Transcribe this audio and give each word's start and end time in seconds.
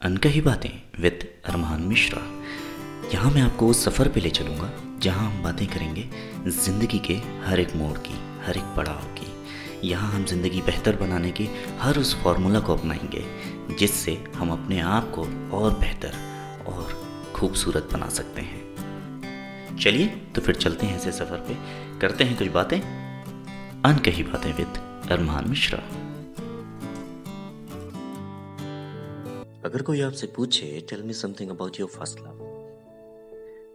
अनकही 0.00 0.40
बातें 0.40 0.70
विद 1.00 1.24
अरमान 1.44 1.80
मिश्रा। 1.82 2.20
यहाँ 3.14 3.30
मैं 3.30 3.42
आपको 3.42 3.68
उस 3.68 3.84
सफ़र 3.84 4.08
पे 4.08 4.20
ले 4.20 4.30
चलूँगा, 4.30 4.70
जहाँ 5.02 5.30
हम 5.30 5.42
बातें 5.42 5.66
करेंगे 5.66 6.04
ज़िंदगी 6.46 6.98
के 6.98 7.14
हर 7.44 7.60
एक 7.60 7.74
मोड़ 7.76 7.98
की, 7.98 8.14
हर 8.46 8.56
एक 8.56 8.64
पड़ाव 8.76 9.02
की। 9.18 9.88
यहाँ 9.88 10.12
हम 10.12 10.24
ज़िंदगी 10.24 10.60
बेहतर 10.60 10.96
बनाने 10.96 11.30
की 11.30 11.48
हर 11.80 11.98
उस 11.98 12.14
फॉर्मूला 12.22 12.60
को 12.60 12.76
अपनाएँगे, 12.76 13.24
जिससे 13.78 14.16
हम 14.36 14.52
अपने 14.52 14.80
आप 14.80 15.10
को 15.10 15.22
और 15.58 15.78
बेहतर 15.78 16.12
और 16.68 16.96
खूबसूरत 17.36 17.88
बना 17.92 18.08
सकते 18.08 18.40
हैं। 18.40 19.76
चलिए 19.76 20.06
तो 20.06 20.40
फिर 20.40 20.54
चलते 20.54 20.86
हैं 20.86 20.96
ऐसे 20.96 21.12
सफ़र 21.12 21.46
पे। 21.48 21.54
करते 22.00 22.24
हैं 22.24 22.38
कुछ 22.38 22.48
बातें। 22.48 22.80
अनकही 22.80 24.22
बातें 24.22 24.52
विद 24.52 24.82
अरमान 25.10 25.48
मिश्रा। 25.48 25.82
अगर 29.64 29.82
कोई 29.82 30.00
आपसे 30.00 30.26
पूछे 30.26 30.86
tell 30.90 31.02
me 31.02 31.12
something 31.12 31.50
about 31.50 31.80
your 31.80 31.88
first 31.88 32.18
love 32.18 32.44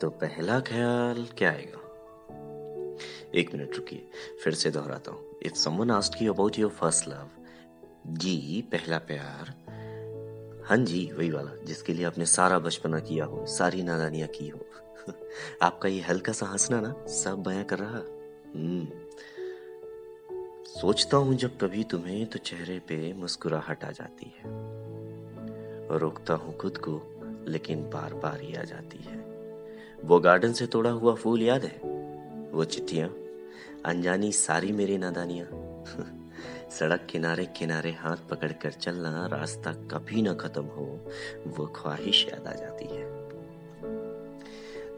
तो 0.00 0.10
पहला 0.10 0.60
ख्याल 0.60 1.26
क्या 1.38 1.50
आएगा? 1.50 1.78
एक 3.34 3.54
मिनट 3.54 3.76
रुकिए, 3.76 4.10
फिर 4.44 4.54
से 4.54 4.70
दोहराता 4.70 5.10
हूँ। 5.10 5.36
If 5.42 5.54
someone 5.54 5.90
ask 5.90 6.22
you 6.22 6.32
about 6.32 6.58
your 6.58 6.70
first 6.70 7.08
love 7.08 7.28
जी, 8.06 8.64
पहला 8.72 8.98
प्यार 8.98 9.68
हाँ 10.64 10.76
जी, 10.76 11.12
वही 11.12 11.30
वाला, 11.30 11.64
जिसके 11.64 11.92
लिए 11.92 12.04
आपने 12.04 12.26
सारा 12.26 12.58
बचपना 12.58 13.00
किया 13.00 13.24
हो, 13.24 13.46
सारी 13.46 13.82
नादानियाँ 13.82 14.28
की 14.28 14.48
हो। 14.48 14.60
आपका 15.62 15.88
ये 15.88 16.00
हल्का 16.00 16.32
सा 16.32 16.46
हंसना 16.46 16.80
ना, 16.80 17.06
सब 17.06 17.42
बयां 17.42 17.64
कर 17.64 17.78
रहा? 17.78 17.98
हम्म। 18.56 18.88
सोचता 20.80 21.16
हूँ 21.16 21.34
जब 21.34 21.58
कभी 21.58 21.84
तुम्हें 21.84 22.26
तो 22.26 22.38
चेहरे 22.38 22.78
पे 22.78 23.12
मुस्कुराहट 23.12 23.84
आ 23.84 23.90
जाती 23.90 24.34
है। 24.38 24.68
रोकता 25.92 26.34
हूँ 26.34 26.56
खुद 26.56 26.78
को, 26.78 27.02
लेकिन 27.48 27.82
बार 27.82 28.14
बार 28.14 28.40
ही 28.40 28.54
आ 28.54 28.62
जाती 28.62 28.98
है। 28.98 29.16
वो 30.04 30.20
गार्डन 30.20 30.52
से 30.52 30.66
तोड़ा 30.66 30.90
हुआ 30.90 31.14
फूल 31.14 31.42
याद 31.42 31.64
है? 31.64 31.78
वो 32.52 32.64
चिट्ठियाँ, 32.64 33.08
अनजानी 33.84 34.32
सारी 34.32 34.72
मेरी 34.72 34.98
नादानियाँ। 34.98 35.46
सड़क 36.70 37.06
किनारे 37.10 37.46
किनारे 37.46 37.92
हाथ 37.92 38.16
पकड़कर 38.16 38.70
चलना 38.70 39.26
रास्ता 39.26 39.72
कभी 39.72 40.22
ना 40.22 40.34
खत्म 40.34 40.64
हो, 40.64 41.10
वो 41.46 41.66
ख्वाहिश 41.66 42.26
याद 42.28 42.46
आ 42.46 42.52
जाती 42.52 42.84
है। 42.84 43.28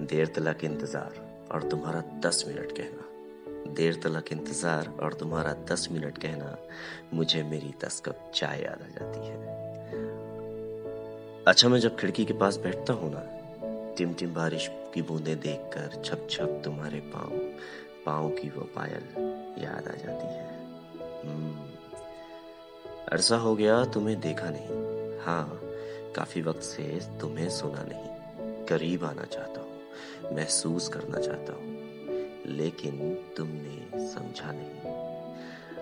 देर 0.06 0.26
तलक 0.26 0.64
इंतज़ार 0.64 1.48
और 1.52 1.62
तुम्हारा 1.62 2.00
दस 2.00 2.44
मिनट 2.48 2.72
कहना। 2.72 3.72
देर 3.72 3.94
तलक 3.94 4.32
इंतज़ार 4.32 4.88
और 5.02 5.14
तुम्हारा 5.14 5.52
दस 5.52 5.88
मिनट 5.92 6.18
कहना, 6.18 6.58
मुझे 7.14 7.42
मेरी 7.42 7.74
दस 7.84 8.00
कप 8.00 8.32
चाय 8.34 8.60
याद 8.60 8.82
आ 8.82 8.86
जाती 8.86 9.26
है। 9.26 9.59
अच्छा 11.48 11.68
मैं 11.68 11.78
जब 11.80 11.96
खिड़की 11.98 12.24
के 12.24 12.32
पास 12.32 12.56
बैठता 12.56 12.92
हूँ 12.92 13.10
ना 13.12 13.20
टिम 13.98 14.12
टिम 14.14 14.32
बारिश 14.34 14.68
की 14.94 15.02
बूंदें 15.02 15.38
देखकर 15.40 16.02
छप 16.04 16.26
छप 16.30 16.60
तुम्हारे 16.64 17.00
पाँव 17.14 17.30
पाँव 18.06 18.28
की 18.30 18.48
वो 18.48 18.62
पायल 18.76 19.04
याद 19.62 19.88
आ 19.88 19.94
जाती 20.02 20.26
है। 20.26 20.44
हम्म, 21.24 21.54
अरसा 23.12 23.36
हो 23.36 23.54
गया 23.56 23.84
तुम्हें 23.94 24.18
देखा 24.20 24.50
नहीं। 24.50 25.18
हाँ 25.24 25.60
काफ़ी 26.16 26.42
वक्त 26.42 26.62
से 26.62 27.00
तुम्हें 27.20 27.48
सुना 27.50 27.84
नहीं। 27.88 28.66
करीब 28.66 29.04
आना 29.04 29.24
चाहता 29.24 29.60
हूँ 29.60 30.36
महसूस 30.36 30.88
करना 30.88 31.20
चाहता 31.20 31.52
हूँ 31.52 32.56
लेकिन 32.56 33.14
तुमने 33.36 34.08
समझा 34.08 34.52
नहीं। 34.52 34.94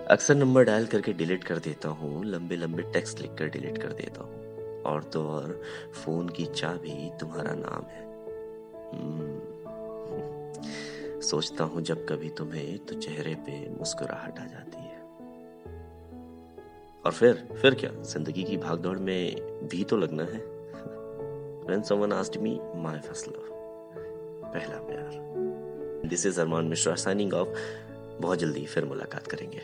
अक्सर 0.07 0.35
नंबर 0.35 0.63
डायल 0.63 0.85
करके 0.87 1.13
डिलीट 1.13 1.43
कर 1.43 1.59
देता 1.59 1.89
हूँ 1.89 2.25
लंबे 2.25 2.55
लंबे 2.55 2.91
टेक्स्ट 2.93 3.21
लिखकर 3.21 3.49
डिलीट 3.49 3.77
कर 3.77 3.93
देता 3.93 4.23
हूँ। 4.23 4.38
और 4.89 5.03
तो 5.03 5.27
और 5.27 5.61
फ़ोन 6.05 6.29
की 6.29 6.45
चाबी 6.45 7.11
तुम्हारा 7.19 7.53
नाम 7.53 7.83
है। 7.83 8.03
हम्म। 8.91 9.39
सोचता 11.21 11.63
हूँ 11.63 11.81
जब 11.81 12.07
कभी 12.07 12.29
तुम्हें 12.29 12.79
तो 12.79 12.95
चेहरे 12.95 13.35
पे 13.35 13.69
मुस्कुराहट 13.69 14.39
आ 14.39 14.45
जाती 14.45 14.77
है। 14.77 14.99
और 17.05 17.11
फिर 17.11 17.47
फिर 17.61 17.75
क्या? 17.75 17.91
ज़िंदगी 18.03 18.43
की 18.43 18.57
भागदौड़ 18.57 18.97
में 18.97 19.35
भी 19.67 19.83
तो 19.83 19.97
लगना 19.97 20.23
है। 20.23 20.59
When 21.59 21.79
someone 21.79 22.13
asked 22.13 22.37
me 22.37 22.53
my 22.85 22.97
first 22.97 23.27
love, 23.27 23.49
पहला 24.53 24.77
प्यार। 24.77 25.29
This 26.05 26.25
is 26.25 26.41
Armaan 26.41 26.65
Mishra 26.65 26.95
signing 26.95 27.33
off 27.33 27.49
बहुत 28.21 28.37
जल्दी 28.37 28.65
फिर 28.65 28.85
मुलाकात 28.85 29.27
करेंगे। 29.27 29.61